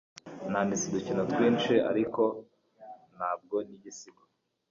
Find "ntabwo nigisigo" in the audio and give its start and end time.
3.15-4.23